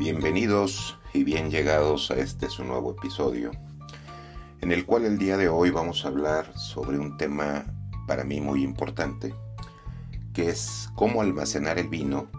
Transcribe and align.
Bienvenidos 0.00 0.96
y 1.12 1.24
bien 1.24 1.50
llegados 1.50 2.10
a 2.10 2.14
este 2.14 2.48
su 2.48 2.64
nuevo 2.64 2.92
episodio, 2.92 3.50
en 4.62 4.72
el 4.72 4.86
cual 4.86 5.04
el 5.04 5.18
día 5.18 5.36
de 5.36 5.50
hoy 5.50 5.68
vamos 5.68 6.02
a 6.02 6.08
hablar 6.08 6.56
sobre 6.56 6.98
un 6.98 7.18
tema 7.18 7.66
para 8.06 8.24
mí 8.24 8.40
muy 8.40 8.62
importante, 8.62 9.34
que 10.32 10.48
es 10.48 10.88
cómo 10.94 11.20
almacenar 11.20 11.78
el 11.78 11.88
vino 11.88 12.30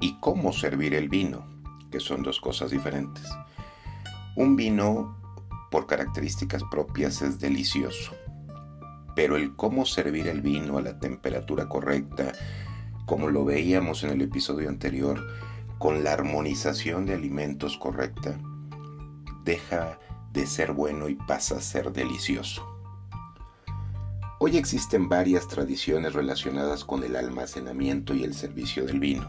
y 0.00 0.18
cómo 0.20 0.54
servir 0.54 0.94
el 0.94 1.10
vino, 1.10 1.46
que 1.90 2.00
son 2.00 2.22
dos 2.22 2.40
cosas 2.40 2.70
diferentes. 2.70 3.28
Un 4.34 4.56
vino, 4.56 5.20
por 5.70 5.86
características 5.86 6.62
propias, 6.70 7.20
es 7.20 7.38
delicioso, 7.38 8.14
pero 9.14 9.36
el 9.36 9.54
cómo 9.54 9.84
servir 9.84 10.28
el 10.28 10.40
vino 10.40 10.78
a 10.78 10.80
la 10.80 10.98
temperatura 10.98 11.68
correcta, 11.68 12.32
como 13.04 13.28
lo 13.28 13.44
veíamos 13.44 14.02
en 14.02 14.12
el 14.12 14.22
episodio 14.22 14.70
anterior, 14.70 15.22
con 15.82 16.04
la 16.04 16.12
armonización 16.12 17.06
de 17.06 17.14
alimentos 17.14 17.76
correcta, 17.76 18.38
deja 19.42 19.98
de 20.32 20.46
ser 20.46 20.70
bueno 20.74 21.08
y 21.08 21.16
pasa 21.16 21.56
a 21.56 21.60
ser 21.60 21.92
delicioso. 21.92 22.64
Hoy 24.38 24.58
existen 24.58 25.08
varias 25.08 25.48
tradiciones 25.48 26.12
relacionadas 26.12 26.84
con 26.84 27.02
el 27.02 27.16
almacenamiento 27.16 28.14
y 28.14 28.22
el 28.22 28.32
servicio 28.34 28.86
del 28.86 29.00
vino. 29.00 29.28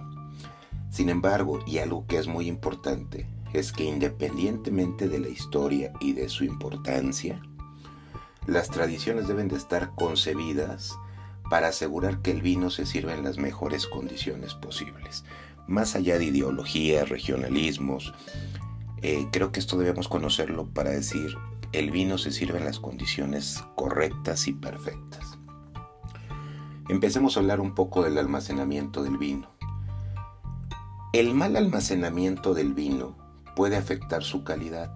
Sin 0.91 1.09
embargo, 1.09 1.57
y 1.65 1.79
algo 1.79 2.05
que 2.05 2.19
es 2.19 2.27
muy 2.27 2.45
importante, 2.45 3.27
es 3.51 3.71
que 3.71 3.85
independientemente 3.85 5.09
de 5.09 5.17
la 5.17 5.29
historia 5.29 5.91
y 5.99 6.13
de 6.13 6.29
su 6.29 6.43
importancia, 6.43 7.41
las 8.45 8.69
tradiciones 8.69 9.27
deben 9.27 9.47
de 9.47 9.55
estar 9.55 9.95
concebidas 9.95 10.95
para 11.49 11.69
asegurar 11.69 12.21
que 12.21 12.29
el 12.29 12.43
vino 12.43 12.69
se 12.69 12.85
sirva 12.85 13.15
en 13.15 13.23
las 13.23 13.39
mejores 13.39 13.87
condiciones 13.87 14.53
posibles 14.53 15.23
más 15.67 15.95
allá 15.95 16.17
de 16.17 16.25
ideologías, 16.25 17.09
regionalismos, 17.09 18.13
eh, 19.01 19.27
creo 19.31 19.51
que 19.51 19.59
esto 19.59 19.77
debemos 19.77 20.07
conocerlo 20.07 20.67
para 20.69 20.91
decir 20.91 21.35
el 21.73 21.89
vino 21.89 22.19
se 22.19 22.31
sirve 22.31 22.59
en 22.59 22.65
las 22.65 22.79
condiciones 22.79 23.63
correctas 23.75 24.47
y 24.47 24.53
perfectas. 24.53 25.39
Empecemos 26.87 27.35
a 27.35 27.39
hablar 27.39 27.59
un 27.59 27.73
poco 27.73 28.03
del 28.03 28.19
almacenamiento 28.19 29.03
del 29.03 29.17
vino. 29.17 29.49
El 31.13 31.33
mal 31.33 31.55
almacenamiento 31.55 32.53
del 32.53 32.73
vino 32.75 33.17
puede 33.55 33.75
afectar 33.75 34.23
su 34.23 34.43
calidad. 34.43 34.93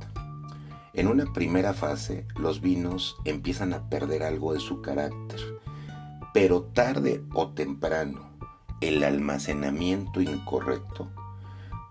En 0.94 1.08
una 1.08 1.34
primera 1.34 1.74
fase, 1.74 2.28
los 2.36 2.62
vinos 2.62 3.18
empiezan 3.26 3.74
a 3.74 3.90
perder 3.90 4.22
algo 4.22 4.54
de 4.54 4.60
su 4.60 4.82
carácter, 4.82 5.40
pero 6.34 6.64
tarde 6.64 7.24
o 7.34 7.50
temprano, 7.54 8.37
el 8.82 9.04
almacenamiento 9.04 10.22
incorrecto 10.22 11.12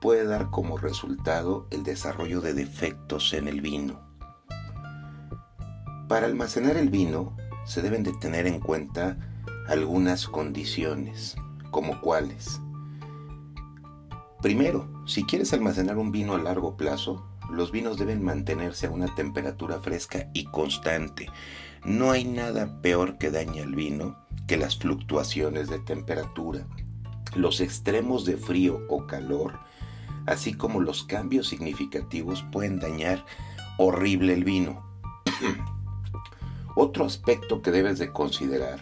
puede 0.00 0.24
dar 0.24 0.50
como 0.50 0.78
resultado 0.78 1.66
el 1.70 1.82
desarrollo 1.82 2.40
de 2.40 2.54
defectos 2.54 3.32
en 3.32 3.48
el 3.48 3.60
vino. 3.60 4.00
Para 6.08 6.26
almacenar 6.26 6.76
el 6.76 6.90
vino 6.90 7.36
se 7.64 7.82
deben 7.82 8.04
de 8.04 8.12
tener 8.12 8.46
en 8.46 8.60
cuenta 8.60 9.18
algunas 9.66 10.28
condiciones, 10.28 11.34
como 11.72 12.00
cuáles. 12.00 12.60
Primero, 14.40 14.88
si 15.06 15.24
quieres 15.24 15.52
almacenar 15.52 15.98
un 15.98 16.12
vino 16.12 16.34
a 16.34 16.38
largo 16.38 16.76
plazo, 16.76 17.26
los 17.50 17.72
vinos 17.72 17.98
deben 17.98 18.24
mantenerse 18.24 18.86
a 18.86 18.90
una 18.90 19.12
temperatura 19.14 19.80
fresca 19.80 20.30
y 20.34 20.44
constante. 20.44 21.26
No 21.86 22.10
hay 22.10 22.24
nada 22.24 22.82
peor 22.82 23.16
que 23.16 23.30
daña 23.30 23.62
al 23.62 23.76
vino 23.76 24.16
que 24.48 24.56
las 24.56 24.76
fluctuaciones 24.76 25.68
de 25.68 25.78
temperatura, 25.78 26.66
los 27.36 27.60
extremos 27.60 28.24
de 28.24 28.36
frío 28.36 28.80
o 28.88 29.06
calor, 29.06 29.60
así 30.26 30.52
como 30.52 30.80
los 30.80 31.04
cambios 31.04 31.46
significativos 31.46 32.44
pueden 32.50 32.80
dañar 32.80 33.24
horrible 33.78 34.32
el 34.32 34.42
vino. 34.42 34.84
Otro 36.74 37.04
aspecto 37.04 37.62
que 37.62 37.70
debes 37.70 38.00
de 38.00 38.10
considerar 38.12 38.80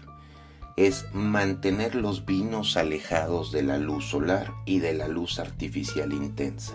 es 0.79 1.05
mantener 1.13 1.97
los 1.97 2.25
vinos 2.25 2.79
alejados 2.79 3.53
de 3.53 3.65
la 3.65 3.77
luz 3.77 4.07
solar 4.07 4.55
y 4.65 4.79
de 4.79 4.95
la 4.95 5.09
luz 5.09 5.39
artificial 5.39 6.15
intensa. 6.15 6.75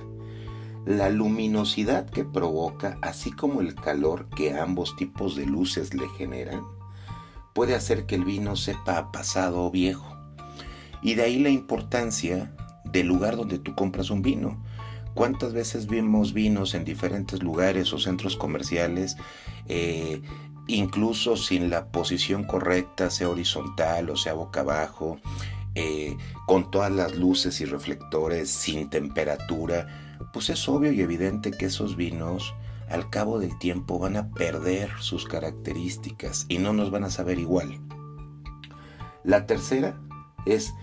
La 0.86 1.10
luminosidad 1.10 2.10
que 2.10 2.24
provoca, 2.24 2.98
así 3.02 3.32
como 3.32 3.62
el 3.62 3.76
calor 3.76 4.28
que 4.30 4.58
ambos 4.58 4.96
tipos 4.96 5.36
de 5.36 5.46
luces 5.46 5.94
le 5.94 6.08
generan, 6.10 6.64
puede 7.54 7.76
hacer 7.76 8.06
que 8.06 8.16
el 8.16 8.26
vino 8.26 8.56
sepa 8.56 9.12
pasado 9.12 9.66
o 9.66 9.72
viejo. 9.72 10.18
Y 11.02 11.16
de 11.16 11.24
ahí 11.24 11.40
la 11.40 11.50
importancia 11.50 12.56
del 12.86 13.08
lugar 13.08 13.36
donde 13.36 13.60
tú 13.60 13.76
compras 13.76 14.10
un 14.10 14.22
vino. 14.22 14.62
¿Cuántas 15.14 15.54
veces 15.54 15.88
vimos 15.88 16.34
vinos 16.34 16.74
en 16.76 16.86
diferentes 16.86 17.44
lugares 17.44 17.92
o 17.94 18.00
centros 18.00 18.36
comerciales, 18.36 19.18
eh, 19.68 20.22
incluso 20.68 21.36
sin 21.36 21.70
la 21.70 21.88
posición 21.88 22.44
correcta, 22.44 23.10
sea 23.10 23.30
horizontal 23.30 24.10
o 24.10 24.16
sea 24.16 24.34
boca 24.34 24.62
abajo, 24.62 25.20
eh, 25.76 26.18
con 26.48 26.72
todas 26.72 26.92
las 26.92 27.16
luces 27.16 27.62
y 27.62 27.66
reflectores, 27.66 28.50
sin 28.50 28.90
temperatura? 28.90 29.88
Pues 30.34 30.50
es 30.50 30.68
obvio 30.68 30.92
y 30.92 31.02
evidente 31.02 31.52
que 31.52 31.66
esos 31.66 31.96
vinos 31.96 32.54
al 32.90 33.10
cabo 33.10 33.40
del 33.40 33.58
tiempo 33.60 34.00
van 34.00 34.18
a 34.18 34.32
perder 34.32 34.90
sus 35.00 35.26
características 35.26 36.46
y 36.50 36.58
no 36.58 36.74
nos 36.74 36.92
van 36.92 37.04
a 37.04 37.10
saber 37.10 37.40
igual. 37.40 37.80
La 39.24 39.46
tercera 39.46 40.00
es 40.46 40.74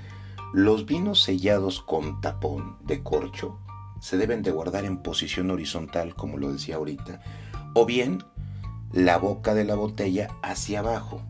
los 0.53 0.87
vinos 0.87 1.23
sellados 1.23 1.81
con 1.81 2.21
tapón 2.21 2.79
de 2.85 3.03
corcho 3.03 3.59
se 4.01 4.17
deben 4.17 4.43
de 4.43 4.51
guardar 4.51 4.85
en 4.85 4.99
posición 4.99 5.51
horizontal, 5.51 6.15
como 6.15 6.39
lo 6.39 6.53
decía 6.53 6.77
ahorita, 6.77 7.21
o 7.75 7.87
bien 7.87 8.23
la 8.93 9.19
boca 9.19 9.55
de 9.55 9.65
la 9.65 9.75
botella 9.75 10.29
hacia 10.43 10.81
abajo. 10.81 11.23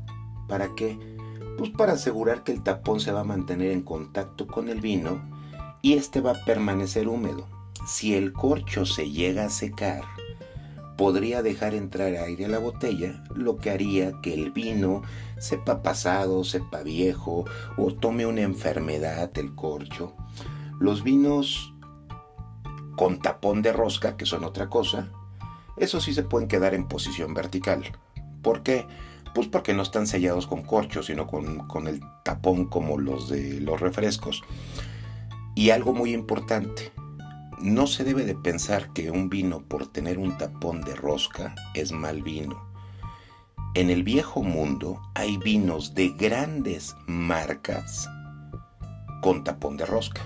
¿Para 0.48 0.74
qué? 0.74 1.15
Pues 1.58 1.70
para 1.70 1.94
asegurar 1.94 2.42
que 2.44 2.52
el 2.52 2.62
tapón 2.62 3.00
se 3.00 3.12
va 3.12 3.20
a 3.20 3.24
mantener 3.24 3.70
en 3.70 3.82
contacto 3.82 4.46
con 4.46 4.68
el 4.68 4.80
vino 4.80 5.20
y 5.82 5.94
este 5.94 6.20
va 6.20 6.32
a 6.32 6.44
permanecer 6.44 7.08
húmedo. 7.08 7.46
Si 7.86 8.14
el 8.14 8.32
corcho 8.32 8.84
se 8.84 9.10
llega 9.10 9.44
a 9.44 9.50
secar, 9.50 10.02
podría 10.96 11.42
dejar 11.42 11.74
entrar 11.74 12.14
aire 12.14 12.46
a 12.46 12.48
la 12.48 12.58
botella, 12.58 13.22
lo 13.34 13.56
que 13.56 13.70
haría 13.70 14.20
que 14.22 14.34
el 14.34 14.50
vino 14.50 15.02
sepa 15.38 15.82
pasado, 15.82 16.42
sepa 16.44 16.82
viejo 16.82 17.44
o 17.76 17.94
tome 17.94 18.26
una 18.26 18.42
enfermedad 18.42 19.30
el 19.38 19.54
corcho. 19.54 20.14
Los 20.80 21.02
vinos 21.02 21.72
con 22.96 23.20
tapón 23.20 23.62
de 23.62 23.72
rosca, 23.72 24.16
que 24.16 24.26
son 24.26 24.44
otra 24.44 24.68
cosa, 24.68 25.10
eso 25.76 26.00
sí 26.00 26.14
se 26.14 26.22
pueden 26.22 26.48
quedar 26.48 26.74
en 26.74 26.88
posición 26.88 27.34
vertical. 27.34 27.84
¿Por 28.42 28.62
qué? 28.62 28.86
Pues 29.36 29.48
porque 29.48 29.74
no 29.74 29.82
están 29.82 30.06
sellados 30.06 30.46
con 30.46 30.62
corcho, 30.62 31.02
sino 31.02 31.26
con, 31.26 31.68
con 31.68 31.88
el 31.88 32.00
tapón 32.24 32.70
como 32.70 32.96
los 32.96 33.28
de 33.28 33.60
los 33.60 33.78
refrescos. 33.78 34.42
Y 35.54 35.68
algo 35.68 35.92
muy 35.92 36.14
importante, 36.14 36.90
no 37.60 37.86
se 37.86 38.02
debe 38.02 38.24
de 38.24 38.34
pensar 38.34 38.94
que 38.94 39.10
un 39.10 39.28
vino 39.28 39.60
por 39.60 39.88
tener 39.88 40.16
un 40.16 40.38
tapón 40.38 40.80
de 40.80 40.94
rosca 40.94 41.54
es 41.74 41.92
mal 41.92 42.22
vino. 42.22 42.66
En 43.74 43.90
el 43.90 44.04
viejo 44.04 44.42
mundo 44.42 45.02
hay 45.14 45.36
vinos 45.36 45.94
de 45.94 46.08
grandes 46.18 46.96
marcas 47.06 48.08
con 49.20 49.44
tapón 49.44 49.76
de 49.76 49.84
rosca. 49.84 50.22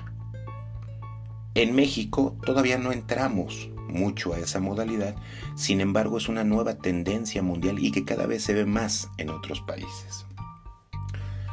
En 1.56 1.74
México 1.74 2.36
todavía 2.46 2.78
no 2.78 2.92
entramos 2.92 3.69
mucho 3.90 4.32
a 4.32 4.38
esa 4.38 4.60
modalidad, 4.60 5.14
sin 5.56 5.80
embargo 5.80 6.18
es 6.18 6.28
una 6.28 6.44
nueva 6.44 6.78
tendencia 6.78 7.42
mundial 7.42 7.78
y 7.78 7.90
que 7.90 8.04
cada 8.04 8.26
vez 8.26 8.42
se 8.42 8.54
ve 8.54 8.64
más 8.66 9.08
en 9.18 9.30
otros 9.30 9.60
países. 9.60 10.26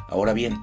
Ahora 0.08 0.32
bien, 0.32 0.58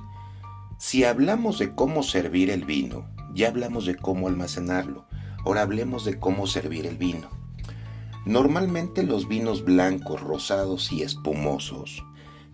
si 0.77 1.03
hablamos 1.03 1.59
de 1.59 1.73
cómo 1.73 2.03
servir 2.03 2.49
el 2.49 2.66
vino, 2.66 3.05
ya 3.33 3.49
hablamos 3.49 3.85
de 3.85 3.95
cómo 3.95 4.27
almacenarlo. 4.27 5.05
Ahora 5.45 5.61
hablemos 5.61 6.05
de 6.05 6.19
cómo 6.19 6.47
servir 6.47 6.85
el 6.85 6.97
vino. 6.97 7.29
Normalmente 8.25 9.03
los 9.03 9.28
vinos 9.28 9.63
blancos, 9.63 10.21
rosados 10.21 10.91
y 10.91 11.03
espumosos 11.03 12.03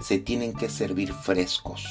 se 0.01 0.17
tienen 0.17 0.53
que 0.53 0.69
servir 0.69 1.13
frescos. 1.13 1.85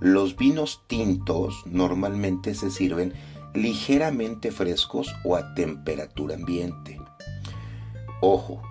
Los 0.00 0.36
vinos 0.36 0.84
tintos 0.86 1.62
normalmente 1.66 2.54
se 2.54 2.70
sirven 2.70 3.14
ligeramente 3.54 4.50
frescos 4.52 5.14
o 5.24 5.36
a 5.36 5.54
temperatura 5.54 6.34
ambiente. 6.34 7.00
Ojo, 8.20 8.62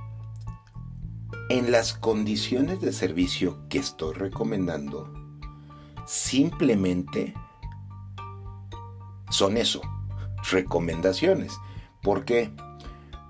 en 1.50 1.72
las 1.72 1.94
condiciones 1.94 2.82
de 2.82 2.92
servicio 2.92 3.58
que 3.70 3.80
estoy 3.80 4.14
recomendando, 4.14 5.14
simplemente 6.06 7.34
son 9.30 9.58
eso, 9.58 9.82
recomendaciones. 10.50 11.58
¿Por 12.02 12.26
qué? 12.26 12.52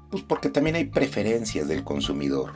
Pues 0.10 0.24
porque 0.24 0.50
también 0.50 0.76
hay 0.76 0.86
preferencias 0.86 1.68
del 1.68 1.84
consumidor. 1.84 2.54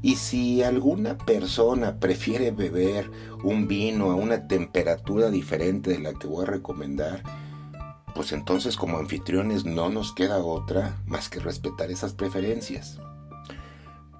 Y 0.00 0.16
si 0.16 0.62
alguna 0.62 1.18
persona 1.18 1.98
prefiere 1.98 2.52
beber 2.52 3.10
un 3.42 3.66
vino 3.66 4.10
a 4.10 4.14
una 4.14 4.46
temperatura 4.46 5.30
diferente 5.30 5.90
de 5.90 5.98
la 5.98 6.14
que 6.14 6.28
voy 6.28 6.44
a 6.44 6.50
recomendar, 6.50 7.22
pues 8.14 8.32
entonces 8.32 8.76
como 8.76 8.98
anfitriones 8.98 9.64
no 9.64 9.90
nos 9.90 10.12
queda 10.12 10.38
otra 10.38 10.96
más 11.06 11.28
que 11.28 11.40
respetar 11.40 11.90
esas 11.90 12.12
preferencias. 12.12 12.98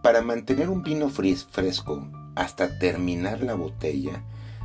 Para 0.02 0.22
mantener 0.22 0.70
un 0.70 0.82
vino 0.82 1.08
fresco 1.08 2.08
hasta 2.34 2.78
terminar 2.78 3.42
la 3.42 3.54
botella, 3.54 4.22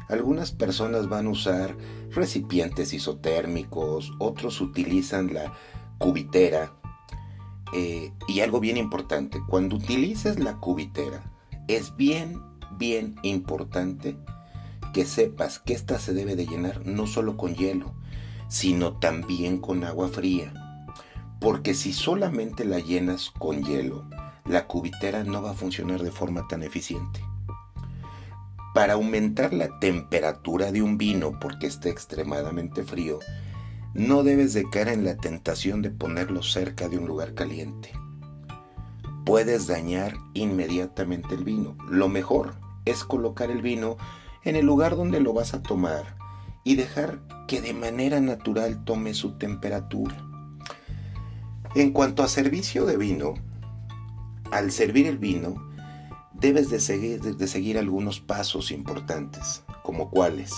algunas 0.10 0.52
personas 0.52 1.10
van 1.10 1.28
a 1.28 1.32
usar 1.32 1.76
recipientes 2.12 2.94
isotérmicos, 2.94 4.12
otros 4.20 4.62
utilizan 4.62 5.34
la 5.34 5.54
cubitera. 5.98 6.74
Eh, 7.74 8.12
y 8.28 8.42
algo 8.42 8.60
bien 8.60 8.78
importante, 8.78 9.42
cuando 9.48 9.78
utilices 9.78 10.40
la 10.40 10.58
cubitera, 10.58 11.24
es 11.68 11.96
bien, 11.96 12.40
bien 12.78 13.16
importante 13.24 14.16
que 14.94 15.06
sepas 15.06 15.58
que 15.58 15.74
esta 15.74 15.98
se 15.98 16.14
debe 16.14 16.36
de 16.36 16.46
llenar 16.46 16.86
no 16.86 17.08
solo 17.08 17.36
con 17.36 17.56
hielo, 17.56 17.96
sino 18.54 18.94
también 18.94 19.58
con 19.58 19.84
agua 19.84 20.10
fría. 20.10 20.54
Porque 21.40 21.74
si 21.74 21.92
solamente 21.92 22.66
la 22.66 22.78
llenas 22.78 23.32
con 23.32 23.64
hielo, 23.64 24.08
la 24.46 24.68
cubitera 24.68 25.24
no 25.24 25.42
va 25.42 25.52
a 25.52 25.56
funcionar 25.56 26.04
de 26.04 26.12
forma 26.12 26.48
tan 26.48 26.62
eficiente. 26.62 27.20
Para 28.76 28.94
aumentar 28.94 29.54
la 29.54 29.80
temperatura 29.80 30.72
de 30.72 30.84
un 30.84 31.00
vino 31.00 31.40
porque 31.40 31.66
esté 31.66 31.90
extremadamente 31.90 32.84
frío, 32.84 33.18
no 33.96 34.22
debes 34.22 34.54
de 34.54 34.70
caer 34.70 34.90
en 34.90 35.04
la 35.04 35.18
tentación 35.18 35.82
de 35.82 35.90
ponerlo 35.90 36.44
cerca 36.44 36.88
de 36.90 37.00
un 37.00 37.08
lugar 37.08 37.34
caliente. 37.34 37.92
Puedes 39.26 39.66
dañar 39.66 40.14
inmediatamente 40.36 41.34
el 41.34 41.44
vino. 41.44 41.76
Lo 41.90 42.08
mejor 42.08 42.54
es 42.86 43.04
colocar 43.04 43.50
el 43.50 43.64
vino 43.64 43.98
en 44.44 44.56
el 44.56 44.66
lugar 44.68 44.96
donde 44.96 45.20
lo 45.22 45.34
vas 45.34 45.56
a 45.56 45.64
tomar 45.64 46.22
y 46.64 46.76
dejar 46.76 47.20
que 47.48 47.62
de 47.62 47.74
manera 47.74 48.20
natural 48.20 48.84
tome 48.84 49.14
su 49.14 49.38
temperatura. 49.38 50.18
En 51.76 51.92
cuanto 51.92 52.24
a 52.24 52.28
servicio 52.28 52.86
de 52.86 52.98
vino, 52.98 53.34
al 54.52 54.72
servir 54.72 55.08
el 55.08 55.18
vino, 55.18 55.56
debes 56.34 56.70
de 56.70 56.80
seguir, 56.80 57.22
seguir 57.48 57.78
algunos 57.78 58.20
pasos 58.20 58.72
importantes, 58.72 59.64
como 59.82 60.10
cuáles. 60.10 60.54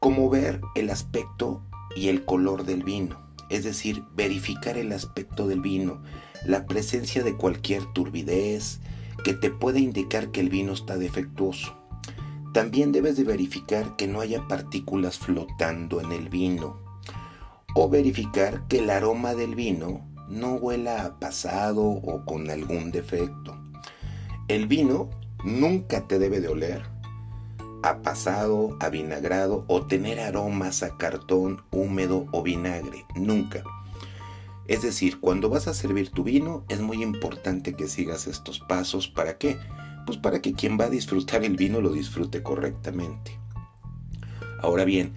Como 0.00 0.28
ver 0.28 0.60
el 0.74 0.90
aspecto 0.90 1.62
y 1.96 2.08
el 2.08 2.24
color 2.24 2.64
del 2.64 2.82
vino, 2.82 3.18
es 3.48 3.64
decir, 3.64 4.04
verificar 4.14 4.76
el 4.76 4.92
aspecto 4.92 5.46
del 5.46 5.60
vino, 5.60 6.02
la 6.44 6.66
presencia 6.66 7.22
de 7.22 7.36
cualquier 7.36 7.84
turbidez 7.92 8.80
que 9.24 9.32
te 9.32 9.50
pueda 9.50 9.78
indicar 9.78 10.30
que 10.30 10.40
el 10.40 10.50
vino 10.50 10.72
está 10.72 10.98
defectuoso. 10.98 11.83
También 12.54 12.92
debes 12.92 13.16
de 13.16 13.24
verificar 13.24 13.96
que 13.96 14.06
no 14.06 14.20
haya 14.20 14.46
partículas 14.46 15.18
flotando 15.18 16.00
en 16.00 16.12
el 16.12 16.28
vino 16.28 16.78
o 17.74 17.88
verificar 17.88 18.68
que 18.68 18.78
el 18.78 18.90
aroma 18.90 19.34
del 19.34 19.56
vino 19.56 20.08
no 20.28 20.54
huela 20.54 21.04
a 21.04 21.18
pasado 21.18 21.82
o 21.82 22.24
con 22.24 22.48
algún 22.50 22.92
defecto. 22.92 23.58
El 24.46 24.68
vino 24.68 25.10
nunca 25.42 26.06
te 26.06 26.20
debe 26.20 26.40
de 26.40 26.46
oler 26.46 26.84
a 27.82 28.02
pasado, 28.02 28.76
a 28.78 28.88
vinagrado 28.88 29.64
o 29.66 29.86
tener 29.86 30.20
aromas 30.20 30.84
a 30.84 30.96
cartón 30.96 31.60
húmedo 31.72 32.26
o 32.30 32.44
vinagre. 32.44 33.04
Nunca. 33.16 33.64
Es 34.68 34.82
decir, 34.82 35.18
cuando 35.18 35.48
vas 35.48 35.66
a 35.66 35.74
servir 35.74 36.10
tu 36.10 36.22
vino 36.22 36.64
es 36.68 36.80
muy 36.80 37.02
importante 37.02 37.74
que 37.74 37.88
sigas 37.88 38.28
estos 38.28 38.60
pasos. 38.60 39.08
¿Para 39.08 39.38
qué? 39.38 39.58
Pues 40.06 40.18
para 40.18 40.40
que 40.42 40.52
quien 40.52 40.78
va 40.78 40.84
a 40.84 40.90
disfrutar 40.90 41.44
el 41.44 41.56
vino 41.56 41.80
lo 41.80 41.92
disfrute 41.92 42.42
correctamente. 42.42 43.38
Ahora 44.60 44.84
bien, 44.84 45.14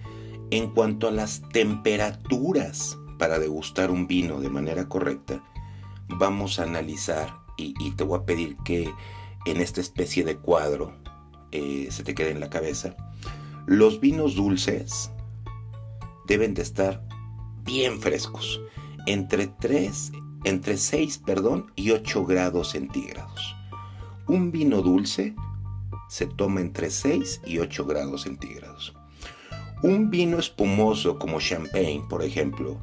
en 0.50 0.70
cuanto 0.70 1.08
a 1.08 1.10
las 1.10 1.42
temperaturas 1.52 2.98
para 3.18 3.38
degustar 3.38 3.90
un 3.90 4.06
vino 4.06 4.40
de 4.40 4.48
manera 4.48 4.88
correcta, 4.88 5.42
vamos 6.08 6.58
a 6.58 6.64
analizar 6.64 7.34
y, 7.56 7.90
te 7.92 8.04
voy 8.04 8.18
a 8.18 8.24
pedir 8.24 8.56
que 8.58 8.88
en 9.44 9.60
esta 9.60 9.80
especie 9.80 10.24
de 10.24 10.36
cuadro 10.36 10.94
eh, 11.50 11.88
se 11.90 12.04
te 12.04 12.14
quede 12.14 12.30
en 12.30 12.40
la 12.40 12.50
cabeza. 12.50 12.94
Los 13.66 14.00
vinos 14.00 14.36
dulces 14.36 15.10
deben 16.26 16.54
de 16.54 16.62
estar 16.62 17.04
bien 17.64 18.00
frescos, 18.00 18.60
entre 19.06 19.48
3, 19.48 20.12
entre 20.44 20.76
6, 20.76 21.18
perdón, 21.18 21.72
y 21.74 21.90
8 21.90 22.24
grados 22.24 22.70
centígrados. 22.70 23.57
Un 24.28 24.52
vino 24.52 24.82
dulce 24.82 25.34
se 26.08 26.26
toma 26.26 26.60
entre 26.60 26.90
6 26.90 27.42
y 27.46 27.58
8 27.58 27.84
grados 27.86 28.22
centígrados. 28.22 28.94
Un 29.82 30.10
vino 30.10 30.38
espumoso 30.38 31.18
como 31.18 31.40
champagne, 31.40 32.04
por 32.08 32.22
ejemplo, 32.22 32.78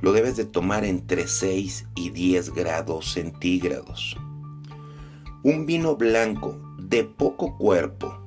lo 0.00 0.12
debes 0.12 0.36
de 0.36 0.44
tomar 0.44 0.84
entre 0.84 1.28
6 1.28 1.86
y 1.94 2.10
10 2.10 2.54
grados 2.54 3.12
centígrados. 3.12 4.16
Un 5.42 5.66
vino 5.66 5.96
blanco 5.96 6.58
de 6.78 7.04
poco 7.04 7.56
cuerpo 7.56 8.18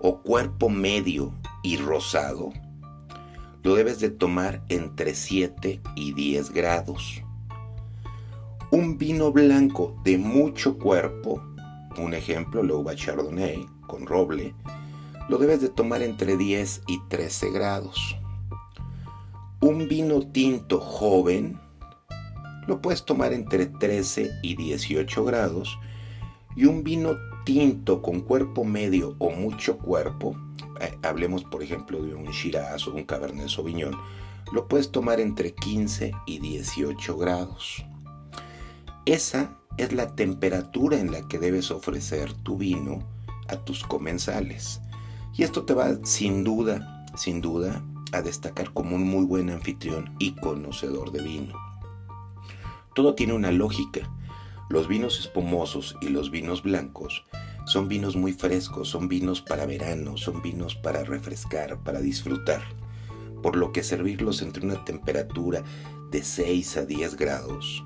o 0.00 0.20
cuerpo 0.22 0.68
medio 0.68 1.32
y 1.62 1.76
rosado 1.76 2.52
lo 3.64 3.74
debes 3.74 3.98
de 3.98 4.10
tomar 4.10 4.62
entre 4.68 5.14
7 5.14 5.80
y 5.96 6.12
10 6.12 6.50
grados. 6.50 7.22
Un 8.70 8.98
vino 8.98 9.32
blanco 9.32 9.98
de 10.04 10.18
mucho 10.18 10.78
cuerpo, 10.78 11.42
un 11.98 12.14
ejemplo, 12.14 12.62
la 12.62 12.74
uva 12.74 12.94
chardonnay 12.94 13.66
con 13.86 14.06
roble, 14.06 14.54
lo 15.28 15.38
debes 15.38 15.60
de 15.60 15.68
tomar 15.68 16.02
entre 16.02 16.36
10 16.36 16.82
y 16.86 17.00
13 17.08 17.50
grados. 17.50 18.16
Un 19.60 19.88
vino 19.88 20.20
tinto 20.30 20.80
joven 20.80 21.58
lo 22.66 22.80
puedes 22.80 23.04
tomar 23.04 23.32
entre 23.32 23.66
13 23.66 24.40
y 24.42 24.56
18 24.56 25.24
grados 25.24 25.78
y 26.56 26.64
un 26.66 26.82
vino 26.82 27.16
tinto 27.44 28.00
con 28.00 28.20
cuerpo 28.20 28.64
medio 28.64 29.16
o 29.18 29.30
mucho 29.30 29.78
cuerpo, 29.78 30.36
eh, 30.80 30.96
hablemos 31.02 31.44
por 31.44 31.62
ejemplo 31.62 32.02
de 32.02 32.14
un 32.14 32.26
Shiraz 32.26 32.86
o 32.88 32.94
un 32.94 33.04
Cabernet 33.04 33.48
Sauvignon, 33.48 33.94
lo 34.52 34.68
puedes 34.68 34.90
tomar 34.90 35.20
entre 35.20 35.54
15 35.54 36.12
y 36.26 36.38
18 36.38 37.16
grados. 37.16 37.84
Esa 39.04 39.58
es 39.76 39.92
la 39.92 40.14
temperatura 40.14 40.98
en 40.98 41.12
la 41.12 41.26
que 41.28 41.38
debes 41.38 41.70
ofrecer 41.70 42.32
tu 42.32 42.56
vino 42.56 43.06
a 43.48 43.56
tus 43.56 43.84
comensales. 43.84 44.80
Y 45.34 45.42
esto 45.42 45.64
te 45.64 45.74
va 45.74 45.98
sin 46.04 46.44
duda, 46.44 47.06
sin 47.16 47.40
duda, 47.40 47.82
a 48.12 48.22
destacar 48.22 48.72
como 48.72 48.96
un 48.96 49.08
muy 49.08 49.24
buen 49.24 49.50
anfitrión 49.50 50.14
y 50.18 50.34
conocedor 50.36 51.10
de 51.10 51.22
vino. 51.22 51.54
Todo 52.94 53.14
tiene 53.14 53.32
una 53.32 53.50
lógica 53.50 54.08
los 54.70 54.88
vinos 54.88 55.20
espumosos 55.20 55.96
y 56.00 56.08
los 56.08 56.30
vinos 56.30 56.62
blancos 56.62 57.26
son 57.66 57.86
vinos 57.86 58.16
muy 58.16 58.32
frescos, 58.32 58.88
son 58.88 59.08
vinos 59.08 59.42
para 59.42 59.66
verano, 59.66 60.16
son 60.16 60.42
vinos 60.42 60.74
para 60.74 61.04
refrescar, 61.04 61.78
para 61.82 62.00
disfrutar, 62.00 62.62
por 63.42 63.56
lo 63.56 63.72
que 63.72 63.82
servirlos 63.82 64.42
entre 64.42 64.64
una 64.64 64.84
temperatura 64.84 65.62
de 66.10 66.22
6 66.22 66.78
a 66.78 66.86
10 66.86 67.16
grados 67.16 67.84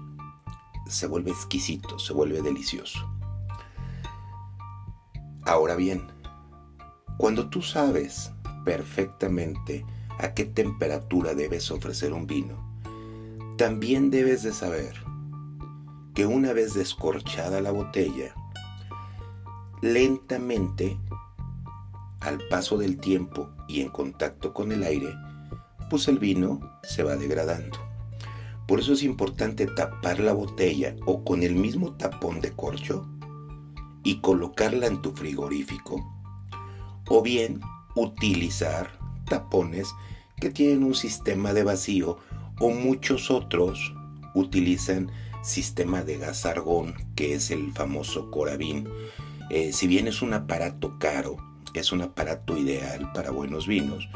se 0.89 1.07
vuelve 1.07 1.31
exquisito, 1.31 1.99
se 1.99 2.13
vuelve 2.13 2.43
delicioso. 2.43 2.99
Ahora 5.45 5.77
bien, 5.77 6.07
cuando 7.17 7.49
tú 7.49 7.63
sabes 7.63 8.33
perfectamente 8.65 9.85
a 10.19 10.35
qué 10.35 10.45
temperatura 10.45 11.35
debes 11.35 11.71
ofrecer 11.71 12.13
un 12.13 12.27
vino, 12.27 12.69
también 13.57 14.11
debes 14.11 14.43
de 14.43 14.53
saber 14.53 14.95
que 16.15 16.27
una 16.27 16.53
vez 16.53 16.75
descorchada 16.75 17.61
la 17.61 17.71
botella, 17.71 18.35
lentamente, 19.81 20.99
al 22.21 22.39
paso 22.49 22.77
del 22.77 22.99
tiempo 22.99 23.51
y 23.69 23.81
en 23.81 23.89
contacto 23.89 24.53
con 24.53 24.73
el 24.73 24.83
aire, 24.83 25.15
pues 25.89 26.09
el 26.09 26.19
vino 26.19 26.61
se 26.83 27.03
va 27.03 27.17
degradando. 27.17 27.88
Por 28.69 28.81
eso 28.81 28.93
es 28.93 29.03
importante 29.03 29.67
tapar 29.67 30.21
la 30.21 30.35
botella 30.35 30.95
o 31.07 31.25
con 31.25 31.43
el 31.43 31.55
mismo 31.55 31.95
tapón 31.95 32.43
de 32.43 32.53
corcho 32.53 33.09
y 34.05 34.21
colocarla 34.21 34.87
en 34.87 35.01
tu 35.01 35.13
frigorífico. 35.13 36.07
O 37.09 37.23
bien 37.23 37.61
utilizar 37.97 38.91
tapones 39.25 39.89
que 40.39 40.51
tienen 40.51 40.85
un 40.85 40.95
sistema 40.95 41.55
de 41.55 41.65
vacío 41.65 42.19
o 42.61 42.69
muchos 42.69 43.31
otros 43.31 43.95
utilizan 44.35 45.11
sistema 45.43 46.03
de 46.03 46.19
gas 46.19 46.45
argón, 46.45 46.95
que 47.17 47.33
es 47.33 47.51
el 47.51 47.73
famoso 47.73 48.31
Corabín. 48.31 48.87
Eh, 49.49 49.73
si 49.73 49.87
bien 49.87 50.07
es 50.09 50.21
un 50.21 50.35
aparato 50.35 50.99
caro, 50.99 51.39
es 51.73 51.91
un 51.93 52.03
aparato 52.03 52.59
ideal 52.59 53.13
para 53.13 53.31
buenos 53.31 53.67
vinos, 53.67 54.09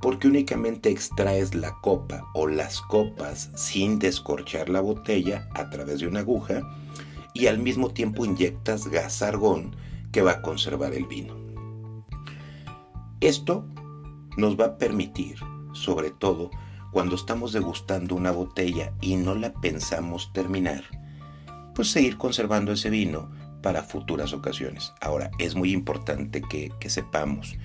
porque 0.00 0.28
únicamente 0.28 0.90
extraes 0.90 1.54
la 1.54 1.72
copa 1.82 2.24
o 2.34 2.46
las 2.46 2.80
copas 2.80 3.50
sin 3.54 3.98
descorchar 3.98 4.68
la 4.68 4.80
botella 4.80 5.48
a 5.54 5.68
través 5.70 6.00
de 6.00 6.06
una 6.06 6.20
aguja 6.20 6.62
y 7.34 7.46
al 7.46 7.58
mismo 7.58 7.90
tiempo 7.90 8.24
inyectas 8.24 8.88
gas 8.88 9.22
argón 9.22 9.76
que 10.10 10.22
va 10.22 10.32
a 10.32 10.42
conservar 10.42 10.94
el 10.94 11.06
vino. 11.06 11.34
Esto 13.20 13.66
nos 14.36 14.58
va 14.58 14.64
a 14.64 14.78
permitir, 14.78 15.36
sobre 15.72 16.10
todo, 16.10 16.50
cuando 16.90 17.14
estamos 17.14 17.52
degustando 17.52 18.14
una 18.14 18.30
botella 18.30 18.92
y 19.00 19.16
no 19.16 19.34
la 19.34 19.52
pensamos 19.52 20.32
terminar, 20.32 20.84
pues 21.74 21.90
seguir 21.90 22.16
conservando 22.16 22.72
ese 22.72 22.90
vino 22.90 23.30
para 23.62 23.82
futuras 23.82 24.32
ocasiones. 24.32 24.92
Ahora, 25.00 25.30
es 25.38 25.54
muy 25.54 25.72
importante 25.72 26.40
que, 26.40 26.72
que 26.80 26.90
sepamos 26.90 27.56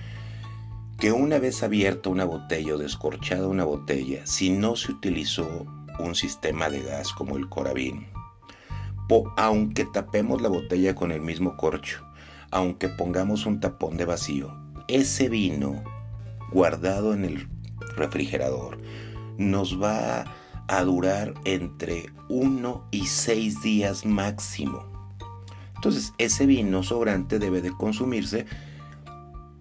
que 0.98 1.12
una 1.12 1.38
vez 1.38 1.62
abierta 1.62 2.08
una 2.08 2.24
botella 2.24 2.74
o 2.74 2.78
descorchada 2.78 3.48
una 3.48 3.64
botella, 3.64 4.26
si 4.26 4.50
no 4.50 4.76
se 4.76 4.92
utilizó 4.92 5.66
un 5.98 6.14
sistema 6.14 6.70
de 6.70 6.82
gas 6.82 7.12
como 7.12 7.36
el 7.36 7.48
Coravin, 7.48 8.06
aunque 9.36 9.84
tapemos 9.84 10.40
la 10.42 10.48
botella 10.48 10.94
con 10.94 11.12
el 11.12 11.20
mismo 11.20 11.56
corcho, 11.56 12.04
aunque 12.50 12.88
pongamos 12.88 13.46
un 13.46 13.60
tapón 13.60 13.96
de 13.96 14.04
vacío, 14.04 14.52
ese 14.88 15.28
vino 15.28 15.82
guardado 16.50 17.12
en 17.12 17.24
el 17.24 17.48
refrigerador 17.96 18.78
nos 19.38 19.80
va 19.80 20.24
a 20.68 20.82
durar 20.82 21.34
entre 21.44 22.06
1 22.28 22.88
y 22.90 23.06
6 23.06 23.62
días 23.62 24.06
máximo. 24.06 24.86
Entonces 25.74 26.14
ese 26.18 26.46
vino 26.46 26.82
sobrante 26.82 27.38
debe 27.38 27.60
de 27.60 27.72
consumirse 27.72 28.46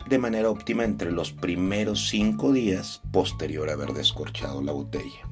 de 0.07 0.19
manera 0.19 0.49
óptima 0.49 0.83
entre 0.83 1.11
los 1.11 1.31
primeros 1.31 2.07
cinco 2.09 2.51
días 2.51 3.01
posterior 3.11 3.69
a 3.69 3.73
haber 3.73 3.93
descorchado 3.93 4.61
la 4.61 4.71
botella. 4.71 5.27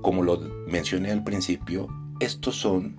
Como 0.00 0.22
lo 0.22 0.38
mencioné 0.66 1.12
al 1.12 1.22
principio, 1.22 1.88
estos 2.20 2.56
son 2.56 2.96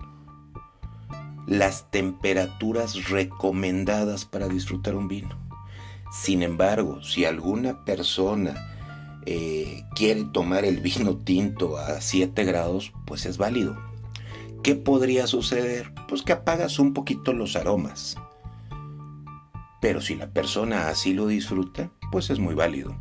las 1.46 1.90
temperaturas 1.90 3.08
recomendadas 3.10 4.24
para 4.24 4.48
disfrutar 4.48 4.94
un 4.94 5.08
vino. 5.08 5.36
Sin 6.12 6.42
embargo, 6.42 7.02
si 7.02 7.24
alguna 7.24 7.84
persona 7.84 8.54
eh, 9.26 9.82
quiere 9.96 10.24
tomar 10.32 10.64
el 10.64 10.80
vino 10.80 11.16
tinto 11.18 11.76
a 11.76 12.00
7 12.00 12.44
grados, 12.44 12.92
pues 13.04 13.26
es 13.26 13.36
válido. 13.36 13.76
¿Qué 14.62 14.76
podría 14.76 15.26
suceder? 15.26 15.92
Pues 16.08 16.22
que 16.22 16.32
apagas 16.32 16.78
un 16.78 16.94
poquito 16.94 17.32
los 17.32 17.56
aromas 17.56 18.16
pero 19.84 20.00
si 20.00 20.14
la 20.14 20.30
persona 20.30 20.88
así 20.88 21.12
lo 21.12 21.26
disfruta, 21.26 21.90
pues 22.10 22.30
es 22.30 22.38
muy 22.38 22.54
válido. 22.54 22.96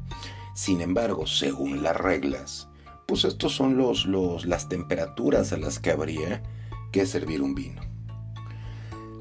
Sin 0.53 0.81
embargo, 0.81 1.27
según 1.27 1.81
las 1.81 1.95
reglas, 1.95 2.67
pues 3.07 3.23
estos 3.23 3.53
son 3.53 3.77
los, 3.77 4.05
las 4.45 4.67
temperaturas 4.67 5.53
a 5.53 5.57
las 5.57 5.79
que 5.79 5.91
habría 5.91 6.43
que 6.91 7.05
servir 7.05 7.41
un 7.41 7.55
vino. 7.55 7.81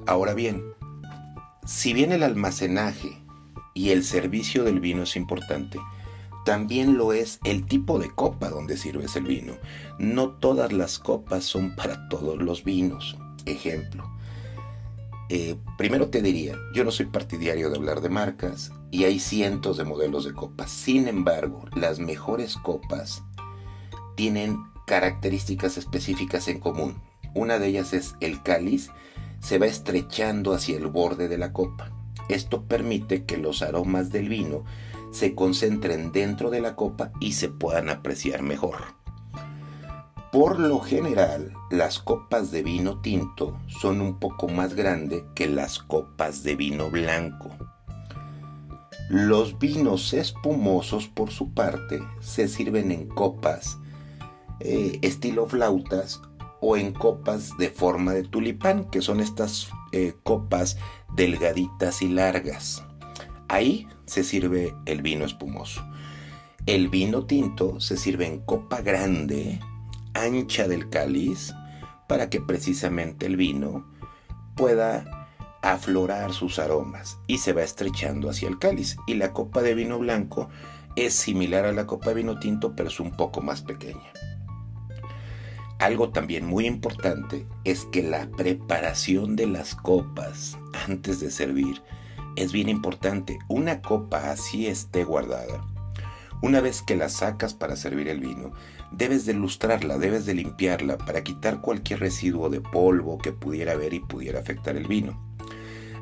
Ahora 0.09 0.35
bien, 0.35 0.65
si 1.65 1.93
bien 1.93 2.11
el 2.11 2.25
almacenaje 2.25 3.23
y 3.75 3.91
el 3.91 4.03
servicio 4.03 4.65
del 4.65 4.81
vino 4.81 5.05
es 5.05 5.15
importante, 5.15 5.79
también 6.45 6.99
lo 6.99 7.13
es 7.13 7.39
el 7.45 7.65
tipo 7.67 8.01
de 8.01 8.11
copa 8.11 8.51
donde 8.51 8.77
sirves 8.77 9.15
el 9.15 9.27
vino. 9.27 9.55
No 10.01 10.31
todas 10.31 10.73
las 10.73 10.99
copas 10.99 11.45
son 11.45 11.77
para 11.77 12.09
todos 12.09 12.43
los 12.43 12.65
vinos. 12.65 13.17
Ejemplo, 13.47 14.11
eh, 15.35 15.57
primero 15.79 16.11
te 16.11 16.21
diría, 16.21 16.59
yo 16.75 16.85
no 16.85 16.91
soy 16.91 17.07
partidario 17.07 17.71
de 17.71 17.77
hablar 17.77 18.03
de 18.03 18.11
marcas 18.11 18.71
y 18.91 19.05
hay 19.05 19.19
cientos 19.19 19.79
de 19.79 19.85
modelos 19.85 20.27
de 20.27 20.35
copas. 20.35 20.71
Sin 20.71 21.09
embargo, 21.09 21.65
las 21.75 22.01
mejores 22.01 22.57
copas 22.57 23.23
tienen 24.15 24.59
características 24.87 25.79
específicas 25.79 26.49
en 26.49 26.61
común. 26.61 27.01
Una 27.35 27.59
de 27.59 27.69
ellas 27.69 27.95
es 27.95 28.15
el 28.21 28.43
cáliz 28.43 28.91
se 29.41 29.57
va 29.57 29.65
estrechando 29.65 30.53
hacia 30.53 30.77
el 30.77 30.89
borde 30.89 31.29
de 31.29 31.39
la 31.39 31.55
copa. 31.55 31.91
Esto 32.29 32.67
permite 32.67 33.25
que 33.25 33.39
los 33.39 33.63
aromas 33.63 34.11
del 34.11 34.29
vino 34.29 34.65
se 35.13 35.35
concentren 35.35 36.13
dentro 36.13 36.51
de 36.51 36.61
la 36.61 36.77
copa 36.77 37.11
y 37.21 37.33
se 37.33 37.49
puedan 37.49 37.89
apreciar 37.89 38.43
mejor. 38.43 39.02
Por 40.33 40.59
lo 40.59 40.81
general, 40.81 41.53
las 41.71 41.99
copas 41.99 42.51
de 42.51 42.63
vino 42.63 43.03
tinto 43.03 43.61
son 43.67 44.01
un 44.01 44.19
poco 44.19 44.49
más 44.49 44.75
grandes 44.75 45.25
que 45.35 45.47
las 45.47 45.79
copas 45.79 46.43
de 46.43 46.57
vino 46.57 46.89
blanco. 46.89 47.51
Los 49.11 49.59
vinos 49.59 50.15
espumosos, 50.15 51.07
por 51.07 51.31
su 51.31 51.53
parte, 51.53 52.01
se 52.21 52.49
sirven 52.49 52.93
en 52.93 53.09
copas 53.09 53.77
eh, 54.61 54.99
estilo 55.03 55.47
flautas 55.47 56.23
o 56.63 56.79
en 56.79 56.95
copas 56.95 57.51
de 57.59 57.69
forma 57.69 58.15
de 58.15 58.23
tulipán, 58.23 58.89
que 58.89 59.03
son 59.03 59.21
estas 59.21 59.69
eh, 59.93 60.15
copas 60.23 60.79
delgaditas 61.15 62.01
y 62.01 62.09
largas. 62.09 62.83
Ahí 63.49 63.87
se 64.07 64.25
sirve 64.25 64.75
el 64.87 65.03
vino 65.03 65.27
espumoso. 65.27 65.85
El 66.65 66.89
vino 66.89 67.27
tinto 67.27 67.81
se 67.81 67.99
sirve 67.99 68.25
en 68.27 68.41
copa 68.41 68.81
grande 68.81 69.61
ancha 70.15 70.69
del 70.69 70.89
cáliz 70.89 71.55
para 72.09 72.29
que 72.29 72.41
precisamente 72.41 73.27
el 73.27 73.37
vino 73.37 73.87
pueda 74.55 75.29
aflorar 75.63 76.33
sus 76.33 76.59
aromas 76.59 77.19
y 77.27 77.39
se 77.39 77.53
va 77.53 77.63
estrechando 77.63 78.29
hacia 78.29 78.49
el 78.49 78.59
cáliz. 78.59 78.97
Y 79.07 79.15
la 79.15 79.33
copa 79.33 79.63
de 79.63 79.75
vino 79.75 79.99
blanco 79.99 80.49
es 80.97 81.15
similar 81.15 81.65
a 81.65 81.73
la 81.73 81.87
copa 81.87 82.11
de 82.11 82.17
vino 82.17 82.39
tinto, 82.39 82.75
pero 82.77 82.89
es 82.89 83.01
un 83.01 83.13
poco 83.13 83.41
más 83.41 83.63
pequeña. 83.63 84.13
Algo 85.79 86.11
también 86.11 86.47
muy 86.47 86.67
importante 86.67 87.47
es 87.65 87.87
que 87.87 88.03
la 88.03 88.31
preparación 88.31 89.35
de 89.35 89.47
las 89.47 89.75
copas 89.75 90.59
antes 90.87 91.19
de 91.19 91.31
servir 91.31 91.83
es 92.37 92.53
bien 92.53 92.69
importante. 92.69 93.39
Una 93.49 93.83
copa 93.83 94.31
así 94.31 94.67
esté 94.67 95.05
guardada. 95.05 95.65
Una 96.43 96.61
vez 96.61 96.83
que 96.83 96.97
la 96.97 97.09
sacas 97.09 97.55
para 97.55 97.77
servir 97.77 98.09
el 98.09 98.19
vino, 98.19 98.51
debes 98.91 99.25
de 99.27 99.33
lustrarla, 99.33 99.97
debes 99.97 100.27
de 100.27 100.35
limpiarla 100.35 100.99
para 100.99 101.23
quitar 101.23 101.61
cualquier 101.61 102.01
residuo 102.01 102.51
de 102.51 102.61
polvo 102.61 103.19
que 103.19 103.31
pudiera 103.31 103.73
haber 103.73 103.95
y 103.95 104.01
pudiera 104.01 104.41
afectar 104.41 104.77
el 104.77 104.89
vino. 104.89 105.23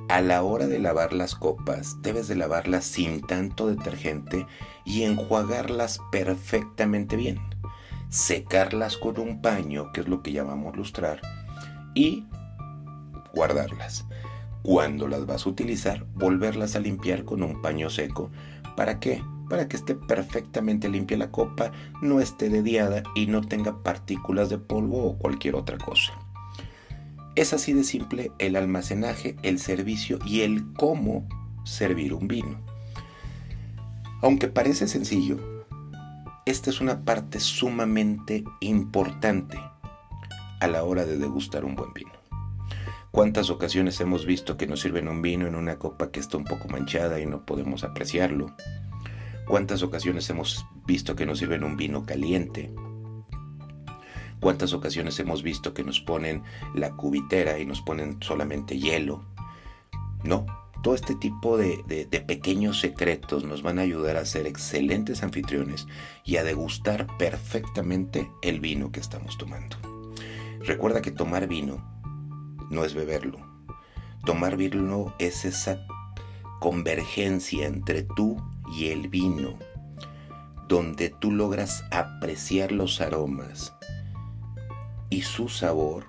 A 0.09 0.23
la 0.23 0.43
hora 0.43 0.67
de 0.67 0.79
lavar 0.79 1.13
las 1.13 1.35
copas, 1.35 2.01
debes 2.01 2.27
de 2.27 2.37
lavarlas 2.37 2.87
sin 2.87 3.21
tanto 3.21 3.67
detergente 3.67 4.47
y 4.87 5.03
enjuagarlas 5.03 6.01
perfectamente 6.11 7.17
bien. 7.17 7.39
Secarlas 8.09 8.97
con 8.97 9.21
un 9.21 9.43
paño, 9.43 9.93
que 9.93 10.01
es 10.01 10.09
lo 10.09 10.23
que 10.23 10.33
llamamos 10.33 10.75
lustrar, 10.75 11.21
y 11.95 12.27
guardarlas. 13.35 14.07
Cuando 14.63 15.07
las 15.07 15.27
vas 15.27 15.47
a 15.47 15.51
utilizar, 15.51 16.07
volverlas 16.15 16.77
a 16.77 16.81
limpiar 16.81 17.25
con 17.25 17.43
un 17.43 17.61
paño 17.61 17.91
seco. 17.91 18.31
¿Para 18.75 19.01
qué? 19.01 19.23
Para 19.51 19.67
que 19.69 19.77
esté 19.77 19.97
perfectamente 19.97 20.89
limpia 20.89 21.19
la 21.19 21.33
copa, 21.33 21.73
no 22.01 22.21
esté 22.21 22.49
dediada 22.49 23.03
y 23.17 23.27
no 23.27 23.43
tenga 23.43 23.83
partículas 23.83 24.49
de 24.49 24.59
polvo 24.59 25.05
o 25.05 25.19
cualquier 25.19 25.57
otra 25.57 25.77
cosa. 25.77 26.13
Es 27.35 27.53
así 27.53 27.73
de 27.73 27.83
simple 27.83 28.31
el 28.39 28.55
almacenaje, 28.55 29.37
el 29.43 29.59
servicio 29.59 30.21
y 30.25 30.43
el 30.43 30.73
cómo 30.75 31.29
servir 31.65 32.15
un 32.15 32.29
vino. 32.29 32.61
Aunque 34.23 34.47
parece 34.47 34.87
sencillo, 34.87 35.39
esta 36.47 36.71
es 36.71 36.81
una 36.81 37.05
parte 37.05 37.41
sumamente 37.41 38.45
importante 38.61 39.59
a 40.61 40.69
la 40.69 40.85
hora 40.85 41.05
de 41.07 41.19
degustar 41.19 41.65
un 41.65 41.75
buen 41.75 41.93
vino. 41.93 42.13
¿Cuántas 43.11 43.51
ocasiones 43.51 44.01
hemos 44.01 44.27
visto 44.27 44.57
que 44.57 44.69
nos 44.69 44.81
sirven 44.81 45.09
un 45.09 45.23
vino 45.23 45.49
en 45.49 45.57
una 45.57 45.81
copa 45.81 46.13
que 46.13 46.21
está 46.21 46.37
un 46.37 46.45
poco 46.45 46.69
manchada 46.69 47.19
y 47.19 47.27
no 47.27 47.45
podemos 47.45 47.83
apreciarlo? 47.83 48.55
¿Cuántas 49.51 49.83
ocasiones 49.83 50.31
hemos 50.31 50.65
visto 50.87 51.17
que 51.17 51.27
nos 51.27 51.41
sirven 51.41 51.65
un 51.65 51.77
vino 51.77 52.07
caliente? 52.07 52.73
¿Cuántas 54.39 54.73
ocasiones 54.73 55.19
hemos 55.19 55.43
visto 55.43 55.75
que 55.75 55.83
nos 55.83 55.99
ponen 55.99 56.45
la 56.73 56.93
cubitera 56.93 57.59
y 57.59 57.67
nos 57.67 57.81
ponen 57.81 58.19
solamente 58.23 58.79
hielo? 58.79 59.25
No, 60.23 60.47
todo 60.85 60.95
este 60.95 61.17
tipo 61.17 61.57
de, 61.57 62.07
pequeños 62.29 62.79
secretos 62.79 63.43
nos 63.43 63.65
van 63.65 63.81
a 63.81 63.83
ayudar 63.83 64.19
a 64.19 64.25
ser 64.25 64.47
excelentes 64.47 65.25
anfitriones 65.25 65.89
y 66.25 66.37
a 66.37 66.45
degustar 66.45 67.09
perfectamente 67.19 68.31
el 68.43 68.61
vino 68.61 68.93
que 68.93 69.01
estamos 69.01 69.37
tomando. 69.37 69.77
Recuerda 70.61 71.03
que 71.03 71.11
tomar 71.11 71.49
vino 71.49 71.83
no 72.71 72.85
es 72.85 72.95
beberlo. 72.95 73.41
Tomar 74.25 74.57
vino 74.57 75.13
es 75.19 75.45
esa 75.45 75.85
convergencia 76.61 77.67
entre 77.67 78.05
tú 78.05 78.41
y 78.73 78.89
el 78.89 79.09
vino, 79.09 79.59
donde 80.69 81.11
tú 81.11 81.33
logras 81.33 81.85
apreciar 81.91 82.73
los 82.73 83.01
aromas 83.01 83.75
y 85.11 85.23
su 85.23 85.49
sabor 85.49 86.07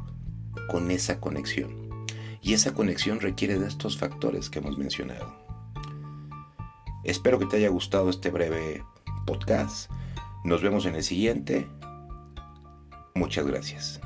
con 0.68 0.92
esa 0.92 1.20
conexión. 1.20 1.82
Y 2.42 2.54
esa 2.54 2.74
conexión 2.74 3.20
requiere 3.20 3.60
de 3.60 3.68
estos 3.68 3.98
factores 3.98 4.50
que 4.50 4.60
hemos 4.60 4.78
mencionado. 4.78 5.36
Espero 7.04 7.40
que 7.40 7.46
te 7.46 7.58
haya 7.58 7.70
gustado 7.70 8.10
este 8.10 8.30
breve 8.30 8.84
podcast. 9.26 9.92
Nos 10.44 10.62
vemos 10.62 10.86
en 10.86 10.96
el 10.96 11.04
siguiente. 11.04 11.68
Muchas 13.16 13.46
gracias. 13.46 14.02